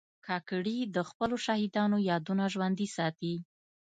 کاکړي 0.27 0.77
د 0.95 0.97
خپلو 1.09 1.35
شهیدانو 1.45 1.97
یادونه 2.11 2.43
ژوندي 2.53 2.87
ساتي. 2.97 3.33